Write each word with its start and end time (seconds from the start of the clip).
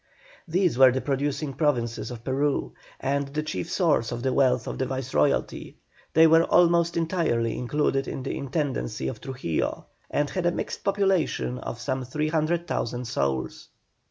These 0.47 0.79
were 0.79 0.91
the 0.91 0.99
producing 0.99 1.53
provinces 1.53 2.09
of 2.09 2.23
Peru, 2.23 2.71
and 2.99 3.27
the 3.27 3.43
chief 3.43 3.69
source 3.69 4.11
of 4.11 4.23
the 4.23 4.33
wealth 4.33 4.65
of 4.67 4.79
the 4.79 4.87
Viceroyalty. 4.87 5.75
They 6.15 6.25
were 6.25 6.43
almost 6.45 6.97
entirely 6.97 7.55
included 7.55 8.07
in 8.07 8.23
the 8.23 8.33
Intendency 8.35 9.07
of 9.07 9.21
Trujillo, 9.21 9.85
and 10.09 10.27
had 10.31 10.47
a 10.47 10.51
mixed 10.51 10.83
population 10.83 11.59
of 11.59 11.79
some 11.79 12.03
300,000 12.03 13.05
souls. 13.05 13.67